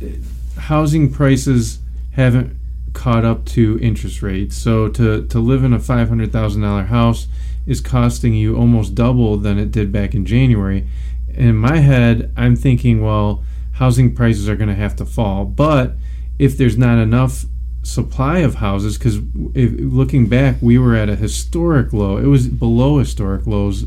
it- 0.00 0.22
housing 0.56 1.10
prices 1.12 1.78
haven't 2.12 2.56
caught 2.94 3.24
up 3.24 3.44
to 3.46 3.78
interest 3.80 4.22
rates. 4.22 4.56
So 4.56 4.88
to, 4.88 5.24
to 5.28 5.38
live 5.38 5.62
in 5.62 5.72
a 5.72 5.78
$500,000 5.78 6.86
house 6.88 7.28
is 7.68 7.80
costing 7.80 8.34
you 8.34 8.56
almost 8.56 8.94
double 8.96 9.36
than 9.36 9.58
it 9.58 9.70
did 9.70 9.92
back 9.92 10.14
in 10.14 10.24
January. 10.24 10.88
And 11.28 11.50
In 11.50 11.56
my 11.56 11.76
head, 11.78 12.32
I'm 12.36 12.56
thinking, 12.56 13.02
well, 13.02 13.44
housing 13.72 14.14
prices 14.14 14.48
are 14.48 14.56
going 14.56 14.70
to 14.70 14.74
have 14.74 14.96
to 14.96 15.04
fall. 15.04 15.44
But 15.44 15.92
if 16.38 16.56
there's 16.58 16.78
not 16.78 16.98
enough 16.98 17.44
supply 17.82 18.38
of 18.38 18.56
houses, 18.56 18.98
because 18.98 19.20
looking 19.54 20.26
back, 20.28 20.56
we 20.60 20.78
were 20.78 20.96
at 20.96 21.08
a 21.08 21.16
historic 21.16 21.92
low. 21.92 22.16
It 22.16 22.26
was 22.26 22.48
below 22.48 22.98
historic 22.98 23.46
lows 23.46 23.84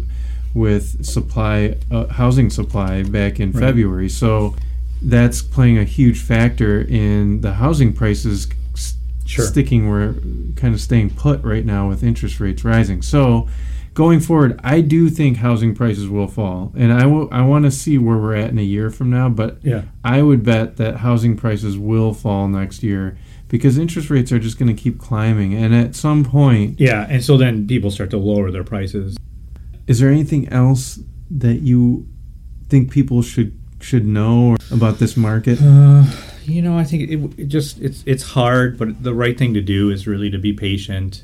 with 0.53 1.03
supply, 1.05 1.77
uh, 1.89 2.07
housing 2.07 2.49
supply 2.49 3.03
back 3.03 3.39
in 3.39 3.51
Right. 3.51 3.61
February. 3.61 4.09
So 4.09 4.55
that's 5.01 5.41
playing 5.41 5.77
a 5.79 5.83
huge 5.83 6.19
factor 6.21 6.81
in 6.81 7.41
the 7.41 7.53
housing 7.53 7.93
prices 7.93 8.47
Sure. 9.31 9.45
sticking 9.45 9.89
where 9.89 10.13
kind 10.55 10.73
of 10.73 10.81
staying 10.81 11.11
put 11.11 11.41
right 11.43 11.65
now 11.65 11.87
with 11.89 12.03
interest 12.03 12.39
rates 12.39 12.63
rising. 12.63 13.01
So 13.01 13.47
going 13.93 14.19
forward, 14.19 14.59
I 14.63 14.81
do 14.81 15.09
think 15.09 15.37
housing 15.37 15.73
prices 15.75 16.07
will 16.09 16.27
fall, 16.27 16.71
and 16.75 16.91
I 16.93 17.05
will. 17.05 17.27
I 17.31 17.41
want 17.41 17.65
to 17.65 17.71
see 17.71 17.97
where 17.97 18.17
we're 18.17 18.35
at 18.35 18.49
in 18.49 18.57
a 18.59 18.63
year 18.63 18.89
from 18.89 19.09
now, 19.09 19.29
but 19.29 19.59
Yeah. 19.63 19.83
I 20.03 20.21
would 20.21 20.43
bet 20.43 20.77
that 20.77 20.97
housing 20.97 21.35
prices 21.37 21.77
will 21.77 22.13
fall 22.13 22.47
next 22.47 22.83
year 22.83 23.17
because 23.47 23.77
interest 23.77 24.09
rates 24.09 24.31
are 24.31 24.39
just 24.39 24.57
going 24.57 24.73
to 24.73 24.81
keep 24.81 24.97
climbing, 24.97 25.53
and 25.53 25.73
at 25.75 25.95
some 25.95 26.23
point, 26.23 26.79
Yeah, 26.79 27.05
and 27.09 27.23
so 27.23 27.35
then 27.37 27.67
people 27.67 27.91
start 27.91 28.09
to 28.11 28.17
lower 28.17 28.49
their 28.51 28.63
prices. 28.63 29.17
is 29.87 29.99
there 29.99 30.09
anything 30.09 30.47
else 30.49 30.99
that 31.29 31.61
you 31.61 32.05
think 32.69 32.91
people 32.91 33.21
should 33.21 33.51
should 33.81 34.05
know 34.05 34.55
about 34.71 34.99
this 34.99 35.17
market? 35.17 35.59
Uh, 35.61 36.05
you 36.45 36.61
know, 36.61 36.77
I 36.77 36.83
think 36.83 37.09
it, 37.09 37.39
it 37.39 37.47
just 37.47 37.79
it's 37.79 38.03
it's 38.05 38.23
hard, 38.23 38.77
but 38.77 39.03
the 39.03 39.13
right 39.13 39.37
thing 39.37 39.53
to 39.53 39.61
do 39.61 39.89
is 39.89 40.07
really 40.07 40.29
to 40.29 40.37
be 40.37 40.53
patient 40.53 41.23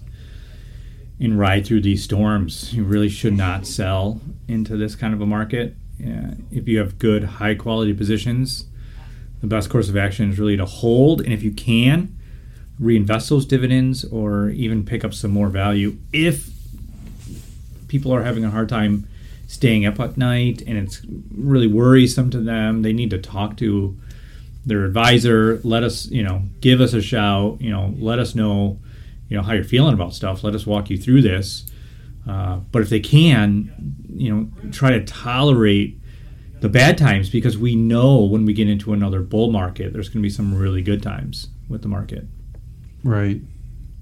and 1.19 1.39
ride 1.39 1.65
through 1.65 1.81
these 1.81 2.03
storms. 2.03 2.73
You 2.73 2.83
really 2.83 3.09
should 3.09 3.35
not 3.35 3.65
sell 3.65 4.21
into 4.47 4.77
this 4.77 4.95
kind 4.95 5.13
of 5.13 5.21
a 5.21 5.25
market. 5.25 5.75
Yeah, 5.99 6.35
if 6.51 6.67
you 6.67 6.77
have 6.77 6.99
good, 6.99 7.23
high 7.23 7.55
quality 7.55 7.93
positions, 7.93 8.65
the 9.41 9.47
best 9.47 9.69
course 9.69 9.89
of 9.89 9.97
action 9.97 10.31
is 10.31 10.39
really 10.39 10.57
to 10.57 10.65
hold, 10.65 11.21
and 11.21 11.33
if 11.33 11.41
you 11.41 11.51
can, 11.51 12.15
reinvest 12.79 13.29
those 13.29 13.45
dividends 13.45 14.05
or 14.05 14.49
even 14.49 14.85
pick 14.85 15.03
up 15.03 15.13
some 15.13 15.31
more 15.31 15.49
value. 15.49 15.97
If 16.13 16.51
people 17.87 18.13
are 18.13 18.23
having 18.23 18.45
a 18.45 18.51
hard 18.51 18.69
time 18.69 19.07
staying 19.47 19.85
up 19.85 19.99
at 19.99 20.17
night 20.17 20.61
and 20.67 20.77
it's 20.77 21.01
really 21.33 21.67
worrisome 21.67 22.29
to 22.29 22.39
them, 22.39 22.81
they 22.81 22.93
need 22.93 23.09
to 23.09 23.17
talk 23.17 23.57
to 23.57 23.97
their 24.67 24.85
advisor. 24.85 25.59
Let 25.63 25.83
us, 25.83 26.07
you 26.07 26.21
know, 26.21 26.43
give 26.61 26.81
us 26.81 26.93
a 26.93 27.01
shout. 27.01 27.61
You 27.61 27.71
know, 27.71 27.95
let 27.97 28.19
us 28.19 28.35
know, 28.35 28.79
you 29.29 29.37
know, 29.37 29.43
how 29.43 29.53
you're 29.53 29.63
feeling 29.63 29.93
about 29.93 30.13
stuff. 30.13 30.43
Let 30.43 30.53
us 30.53 30.65
walk 30.65 30.89
you 30.89 30.97
through 30.97 31.21
this. 31.21 31.65
Uh, 32.27 32.57
but 32.71 32.81
if 32.81 32.89
they 32.89 32.99
can, 32.99 33.95
you 34.13 34.35
know, 34.35 34.71
try 34.71 34.91
to 34.91 35.03
tolerate 35.05 35.99
the 36.59 36.67
bad 36.67 36.97
times 36.97 37.29
because 37.29 37.57
we 37.57 37.75
know 37.75 38.23
when 38.23 38.45
we 38.45 38.53
get 38.53 38.67
into 38.67 38.91
another 38.91 39.21
bull 39.21 39.51
market, 39.51 39.93
there's 39.93 40.09
going 40.09 40.21
to 40.21 40.27
be 40.27 40.29
some 40.29 40.53
really 40.53 40.81
good 40.81 41.01
times 41.01 41.47
with 41.69 41.81
the 41.81 41.87
market. 41.87 42.25
Right. 43.03 43.39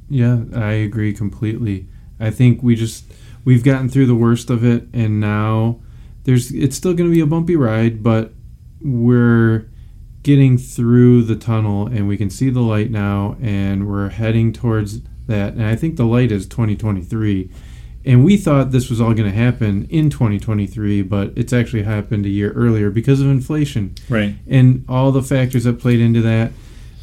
Yeah, 0.09 0.39
I 0.55 0.71
agree 0.71 1.13
completely. 1.13 1.87
I 2.19 2.31
think 2.31 2.63
we 2.63 2.75
just 2.75 3.05
we've 3.43 3.63
gotten 3.63 3.89
through 3.89 4.07
the 4.07 4.15
worst 4.15 4.49
of 4.49 4.63
it 4.63 4.87
and 4.93 5.19
now 5.19 5.79
there's 6.23 6.51
it's 6.51 6.75
still 6.75 6.93
going 6.93 7.09
to 7.09 7.13
be 7.13 7.21
a 7.21 7.27
bumpy 7.27 7.55
ride, 7.55 8.01
but 8.01 8.33
we're 8.81 9.67
getting 10.25 10.57
through 10.57 11.21
the 11.21 11.35
tunnel 11.35 11.85
and 11.85 12.07
we 12.07 12.17
can 12.17 12.31
see 12.31 12.49
the 12.49 12.59
light 12.59 12.89
now 12.89 13.37
and 13.39 13.87
we're 13.87 14.09
heading 14.09 14.51
towards 14.51 15.01
that. 15.27 15.53
And 15.53 15.63
I 15.63 15.75
think 15.75 15.97
the 15.97 16.05
light 16.05 16.31
is 16.31 16.47
2023. 16.47 17.47
And 18.05 18.25
we 18.25 18.35
thought 18.35 18.71
this 18.71 18.89
was 18.89 18.99
all 18.99 19.13
going 19.13 19.29
to 19.29 19.35
happen 19.37 19.85
in 19.91 20.09
2023, 20.09 21.03
but 21.03 21.31
it's 21.35 21.53
actually 21.53 21.83
happened 21.83 22.25
a 22.25 22.29
year 22.29 22.51
earlier 22.53 22.89
because 22.89 23.21
of 23.21 23.27
inflation 23.27 23.93
Right. 24.09 24.33
and 24.47 24.83
all 24.89 25.11
the 25.11 25.21
factors 25.21 25.65
that 25.65 25.79
played 25.79 25.99
into 25.99 26.21
that 26.23 26.51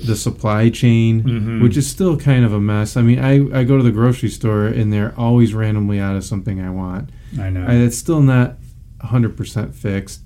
the 0.04 0.16
supply 0.16 0.68
chain 0.68 1.22
Mhm. 1.22 1.62
which 1.62 1.76
is 1.76 1.86
still 1.86 2.16
kind 2.16 2.44
of 2.44 2.52
a 2.52 2.60
mess 2.60 2.96
i 2.96 3.02
mean 3.02 3.20
I, 3.20 3.34
I 3.60 3.62
go 3.62 3.76
to 3.76 3.84
the 3.84 3.92
grocery 3.92 4.30
store 4.30 4.66
and 4.66 4.92
they're 4.92 5.14
always 5.16 5.54
randomly 5.54 6.00
out 6.00 6.16
of 6.16 6.24
something 6.24 6.60
i 6.60 6.70
want 6.70 7.10
I 7.38 7.50
know. 7.50 7.64
I, 7.64 7.74
it's 7.74 7.98
still 7.98 8.20
not 8.20 8.56
100% 9.04 9.74
fixed 9.76 10.22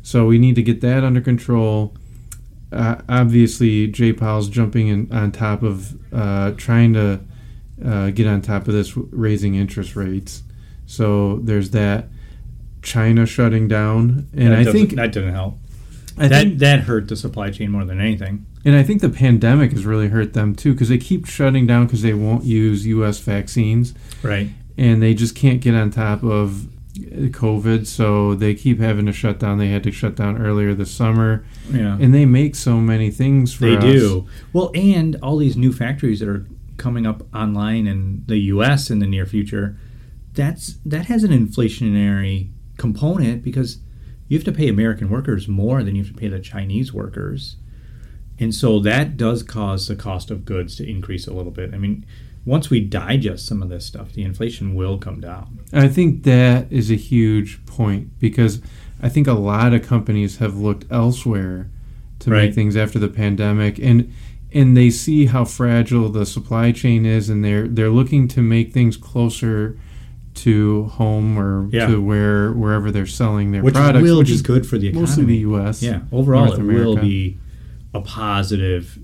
so 0.00 0.26
we 0.26 0.38
need 0.38 0.54
to 0.54 0.62
get 0.62 0.80
that 0.82 1.02
under 1.02 1.20
control 1.20 1.96
uh, 2.76 3.00
obviously 3.08 3.86
Jay 3.88 4.12
Powell's 4.12 4.48
jumping 4.48 4.88
in 4.88 5.12
on 5.12 5.32
top 5.32 5.62
of 5.62 5.96
uh, 6.12 6.52
trying 6.52 6.92
to 6.92 7.20
uh, 7.84 8.10
get 8.10 8.26
on 8.26 8.40
top 8.42 8.68
of 8.68 8.74
this 8.74 8.96
raising 8.96 9.54
interest 9.54 9.96
rates 9.96 10.42
so 10.86 11.38
there's 11.42 11.70
that 11.70 12.08
China 12.82 13.26
shutting 13.26 13.66
down 13.68 14.28
and 14.32 14.52
That 14.52 14.68
I 14.68 14.72
think 14.72 14.92
that 14.94 15.12
didn't 15.12 15.32
help. 15.34 15.58
I 16.18 16.28
that 16.28 16.42
think 16.42 16.58
that 16.60 16.80
hurt 16.80 17.08
the 17.08 17.16
supply 17.16 17.50
chain 17.50 17.70
more 17.70 17.84
than 17.84 18.00
anything. 18.00 18.46
And 18.64 18.74
I 18.74 18.82
think 18.82 19.00
the 19.00 19.08
pandemic 19.10 19.72
has 19.72 19.84
really 19.84 20.08
hurt 20.08 20.32
them 20.32 20.54
too 20.54 20.72
because 20.72 20.88
they 20.88 20.98
keep 20.98 21.26
shutting 21.26 21.66
down 21.66 21.86
because 21.86 22.02
they 22.02 22.14
won't 22.14 22.44
use 22.44 22.86
U.S. 22.86 23.18
vaccines 23.18 23.92
Right. 24.22 24.48
and 24.78 25.02
they 25.02 25.14
just 25.14 25.34
can't 25.36 25.60
get 25.60 25.74
on 25.74 25.90
top 25.90 26.22
of 26.22 26.68
COVID. 26.98 27.86
So 27.86 28.34
they 28.34 28.54
keep 28.54 28.80
having 28.80 29.06
to 29.06 29.12
shut 29.12 29.38
down. 29.38 29.58
They 29.58 29.68
had 29.68 29.82
to 29.84 29.92
shut 29.92 30.16
down 30.16 30.36
earlier 30.40 30.74
this 30.74 30.90
summer, 30.90 31.44
Yeah. 31.72 31.96
and 32.00 32.12
they 32.14 32.24
make 32.26 32.54
so 32.54 32.80
many 32.80 33.10
things 33.10 33.52
for 33.52 33.66
They 33.66 33.76
us. 33.76 33.82
do. 33.84 34.26
Well, 34.52 34.70
and 34.74 35.16
all 35.22 35.36
these 35.36 35.56
new 35.56 35.72
factories 35.72 36.20
that 36.20 36.28
are 36.28 36.46
coming 36.76 37.06
up 37.06 37.26
online 37.34 37.86
in 37.86 38.22
the 38.26 38.38
U.S. 38.54 38.90
in 38.90 38.98
the 38.98 39.06
near 39.06 39.26
future, 39.26 39.76
that's 40.34 40.78
that 40.84 41.06
has 41.06 41.24
an 41.24 41.30
inflationary 41.30 42.48
component 42.76 43.42
because 43.42 43.78
you 44.28 44.36
have 44.36 44.44
to 44.44 44.52
pay 44.52 44.68
American 44.68 45.08
workers 45.08 45.48
more 45.48 45.82
than 45.82 45.94
you 45.96 46.02
have 46.02 46.12
to 46.12 46.18
pay 46.18 46.28
the 46.28 46.40
Chinese 46.40 46.92
workers, 46.92 47.56
and 48.38 48.54
so 48.54 48.78
that 48.80 49.16
does 49.16 49.42
cause 49.42 49.86
the 49.88 49.96
cost 49.96 50.30
of 50.30 50.44
goods 50.44 50.76
to 50.76 50.86
increase 50.88 51.26
a 51.26 51.32
little 51.32 51.52
bit. 51.52 51.72
I 51.72 51.78
mean, 51.78 52.04
once 52.46 52.70
we 52.70 52.80
digest 52.80 53.44
some 53.46 53.60
of 53.62 53.68
this 53.68 53.84
stuff, 53.84 54.12
the 54.12 54.22
inflation 54.22 54.74
will 54.74 54.96
come 54.96 55.20
down. 55.20 55.58
I 55.72 55.88
think 55.88 56.22
that 56.22 56.66
is 56.72 56.90
a 56.90 56.94
huge 56.94 57.60
point 57.66 58.18
because 58.18 58.62
I 59.02 59.08
think 59.10 59.26
a 59.26 59.34
lot 59.34 59.74
of 59.74 59.82
companies 59.82 60.38
have 60.38 60.56
looked 60.56 60.86
elsewhere 60.90 61.68
to 62.20 62.30
Right. 62.30 62.44
make 62.46 62.54
things 62.54 62.76
after 62.76 62.98
the 62.98 63.08
pandemic 63.08 63.78
and 63.78 64.10
and 64.52 64.74
they 64.76 64.88
see 64.90 65.26
how 65.26 65.44
fragile 65.44 66.08
the 66.08 66.24
supply 66.24 66.72
chain 66.72 67.04
is 67.04 67.28
and 67.28 67.44
they're 67.44 67.68
they're 67.68 67.90
looking 67.90 68.26
to 68.28 68.40
make 68.40 68.72
things 68.72 68.96
closer 68.96 69.76
to 70.34 70.84
home 70.84 71.36
or 71.38 71.68
Yeah. 71.72 71.86
to 71.88 72.00
where 72.00 72.52
wherever 72.52 72.90
they're 72.90 73.06
selling 73.06 73.50
their 73.52 73.62
Which 73.62 73.74
products 73.74 74.02
will 74.02 74.18
which 74.18 74.28
be 74.28 74.34
is 74.34 74.42
good 74.42 74.66
for 74.66 74.78
the 74.78 74.88
economy. 74.88 75.06
mostly 75.06 75.24
the 75.24 75.36
US. 75.38 75.82
Yeah, 75.82 76.00
overall, 76.12 76.46
North 76.46 76.58
it 76.60 76.62
will 76.62 76.96
be 76.96 77.38
a 77.92 78.00
positive 78.00 78.98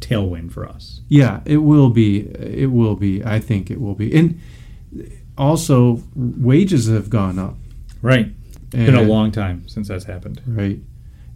tailwind 0.00 0.52
for 0.52 0.66
us. 0.68 1.00
Yeah, 1.08 1.40
it 1.44 1.58
will 1.58 1.90
be. 1.90 2.20
It 2.38 2.70
will 2.70 2.96
be. 2.96 3.24
I 3.24 3.40
think 3.40 3.70
it 3.70 3.80
will 3.80 3.94
be. 3.94 4.14
And 4.16 4.40
also 5.36 6.02
wages 6.14 6.88
have 6.88 7.10
gone 7.10 7.38
up. 7.38 7.56
Right. 8.02 8.28
It's 8.72 8.90
been 8.90 8.94
a 8.96 9.02
long 9.02 9.30
time 9.30 9.68
since 9.68 9.88
that's 9.88 10.04
happened. 10.04 10.42
Right. 10.46 10.78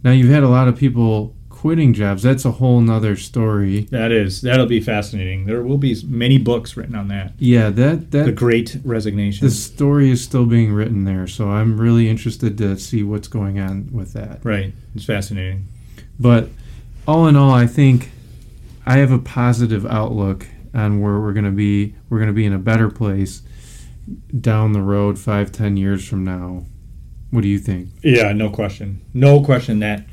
Now 0.03 0.11
you've 0.11 0.29
had 0.29 0.43
a 0.43 0.49
lot 0.49 0.67
of 0.67 0.77
people 0.77 1.35
quitting 1.49 1.93
jobs. 1.93 2.23
That's 2.23 2.45
a 2.45 2.51
whole 2.51 2.79
nother 2.81 3.15
story. 3.15 3.81
That 3.91 4.11
is. 4.11 4.41
That'll 4.41 4.65
be 4.65 4.79
fascinating. 4.79 5.45
There 5.45 5.61
will 5.61 5.77
be 5.77 5.95
many 6.07 6.37
books 6.37 6.77
written 6.77 6.95
on 6.95 7.07
that. 7.09 7.33
Yeah, 7.37 7.69
that 7.69 8.11
that 8.11 8.25
The 8.25 8.31
Great 8.31 8.77
Resignation. 8.83 9.45
the 9.47 9.51
story 9.53 10.09
is 10.09 10.23
still 10.23 10.45
being 10.45 10.71
written 10.73 11.03
there. 11.05 11.27
So 11.27 11.49
I'm 11.49 11.77
really 11.79 12.09
interested 12.09 12.57
to 12.59 12.77
see 12.77 13.03
what's 13.03 13.27
going 13.27 13.59
on 13.59 13.89
with 13.91 14.13
that. 14.13 14.39
right. 14.43 14.73
It's 14.95 15.05
fascinating. 15.05 15.65
But 16.19 16.49
all 17.07 17.27
in 17.27 17.35
all, 17.35 17.51
I 17.51 17.67
think 17.67 18.11
I 18.89 18.97
have 18.97 19.11
a 19.11 19.19
positive 19.19 19.85
outlook 19.85 20.47
on 20.73 20.99
where 20.99 21.19
we're 21.19 21.33
going 21.33 21.45
to 21.45 21.51
be. 21.51 21.93
We're 22.09 22.17
going 22.17 22.29
to 22.29 22.33
be 22.33 22.47
in 22.47 22.53
a 22.53 22.57
better 22.57 22.89
place 22.89 23.43
down 24.41 24.73
the 24.73 24.81
road, 24.81 25.19
five, 25.19 25.51
ten 25.51 25.77
years 25.77 26.07
from 26.07 26.23
now. 26.23 26.65
What 27.29 27.41
do 27.41 27.47
you 27.47 27.59
think? 27.59 27.89
Yeah, 28.03 28.33
no 28.33 28.49
question. 28.49 29.01
No 29.13 29.43
question 29.43 29.77
that 29.81 30.05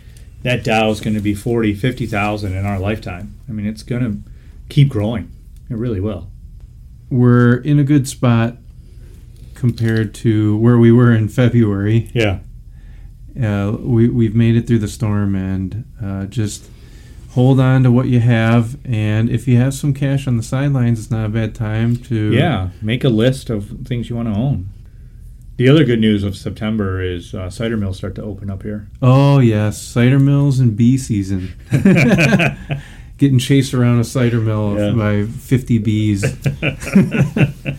that 0.42 0.62
Dow 0.62 0.90
is 0.90 1.00
going 1.00 1.14
to 1.14 1.22
be 1.22 1.32
40, 1.34 1.74
50,000 1.74 2.54
in 2.54 2.66
our 2.66 2.78
lifetime. 2.78 3.34
I 3.48 3.52
mean, 3.52 3.64
it's 3.66 3.82
going 3.82 4.02
to 4.04 4.30
keep 4.68 4.90
growing. 4.90 5.32
It 5.70 5.76
really 5.76 5.98
will. 5.98 6.30
We're 7.10 7.56
in 7.56 7.78
a 7.78 7.84
good 7.84 8.06
spot 8.06 8.58
compared 9.54 10.14
to 10.16 10.54
where 10.58 10.76
we 10.76 10.92
were 10.92 11.14
in 11.14 11.28
February. 11.28 12.10
Yeah. 12.12 12.40
uh, 13.42 13.72
we 13.80 14.10
we've 14.10 14.34
made 14.34 14.54
it 14.54 14.66
through 14.66 14.80
the 14.80 14.88
storm 14.88 15.34
and 15.34 15.84
uh, 16.02 16.26
just 16.26 16.68
hold 17.36 17.60
on 17.60 17.82
to 17.84 17.92
what 17.92 18.06
you 18.06 18.18
have, 18.18 18.78
and 18.84 19.28
if 19.30 19.46
you 19.46 19.56
have 19.58 19.74
some 19.74 19.92
cash 19.94 20.26
on 20.26 20.36
the 20.38 20.42
sidelines, 20.42 20.98
it's 20.98 21.10
not 21.10 21.26
a 21.26 21.28
bad 21.28 21.54
time 21.54 21.94
to 21.96 22.32
Yeah, 22.32 22.70
make 22.82 23.04
a 23.04 23.08
list 23.10 23.50
of 23.50 23.68
things 23.84 24.08
you 24.10 24.16
want 24.16 24.32
to 24.34 24.40
own. 24.40 24.70
The 25.58 25.68
other 25.68 25.84
good 25.84 26.00
news 26.00 26.24
of 26.24 26.34
September 26.36 27.00
is 27.02 27.34
uh, 27.34 27.48
cider 27.50 27.76
mills 27.76 27.98
start 27.98 28.14
to 28.16 28.22
open 28.22 28.50
up 28.50 28.62
here. 28.62 28.88
Oh 29.02 29.38
yes, 29.38 29.80
cider 29.80 30.18
mills 30.18 30.58
and 30.60 30.74
bee 30.76 30.96
season. 30.98 31.52
Getting 33.18 33.38
chased 33.38 33.72
around 33.74 34.00
a 34.00 34.04
cider 34.04 34.40
mill 34.40 34.76
Yeah. 34.78 34.90
by 34.92 35.24
fifty 35.26 35.78
bees. 35.78 36.24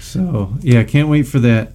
So 0.00 0.52
yeah, 0.60 0.82
can't 0.82 1.08
wait 1.08 1.22
for 1.28 1.38
that. 1.38 1.72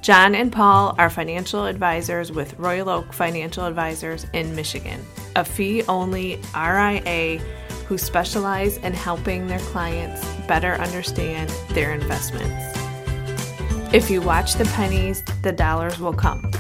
John 0.05 0.35
and 0.35 0.51
Paul 0.51 0.93
are 1.00 1.09
financial 1.09 1.65
advisors 1.65 2.31
with 2.31 2.59
Royal 2.59 2.89
Oak 2.89 3.12
Financial 3.12 3.65
Advisors 3.65 4.27
in 4.33 4.55
Michigan, 4.55 5.03
a 5.35 5.43
fee 5.43 5.81
only 5.88 6.39
RIA 6.55 7.39
who 7.88 7.97
specialize 7.97 8.77
in 8.77 8.93
helping 8.93 9.47
their 9.47 9.57
clients 9.57 10.24
better 10.47 10.74
understand 10.74 11.50
their 11.69 11.91
investments. 11.91 12.77
If 13.95 14.12
you 14.12 14.21
watch 14.21 14.53
the 14.53 14.65
pennies, 14.65 15.24
the 15.41 15.51
dollars 15.51 16.00
will 16.00 16.13
come. 16.13 16.51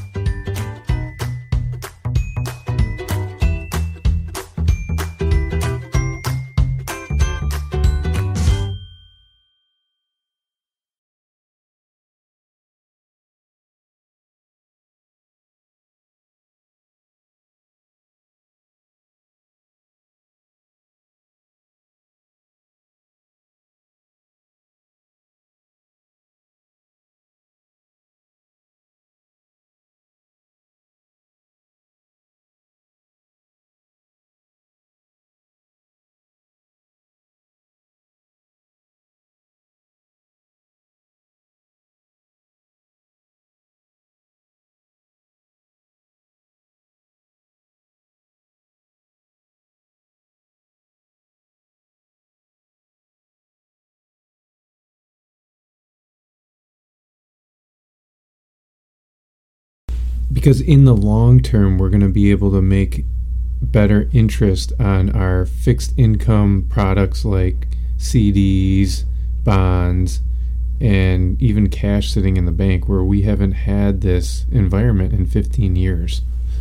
Because 60.45 60.61
in 60.61 60.85
the 60.85 60.95
long 60.95 61.39
term 61.39 61.79
we're 61.79 61.89
going 61.89 61.99
to 61.99 62.07
be 62.07 62.29
able 62.29 62.51
to 62.51 62.61
make 62.61 63.03
better 63.63 64.07
interest 64.13 64.71
on 64.79 65.09
our 65.15 65.43
fixed 65.43 65.91
income 65.97 66.67
products 66.69 67.25
like 67.25 67.67
CDs, 67.97 69.05
bonds, 69.43 70.21
and 70.79 71.41
even 71.41 71.67
cash 71.67 72.11
sitting 72.11 72.37
in 72.37 72.45
the 72.45 72.51
bank 72.51 72.87
where 72.87 73.03
we 73.03 73.23
haven't 73.23 73.53
had 73.53 74.01
this 74.01 74.45
environment 74.51 75.13
in 75.13 75.25
15 75.25 75.75
years. 75.75 76.21